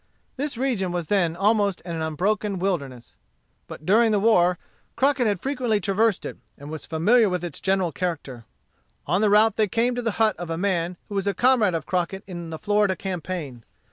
[0.35, 3.15] This region was then almost an unbroken wilderness.
[3.67, 4.57] But during the war
[4.95, 8.45] Crockett had frequently traversed it, and was familiar with its general character.
[9.05, 11.75] On the route they came to the hut of a man who was a comrade
[11.75, 13.63] of Crockett in the Florida campaign.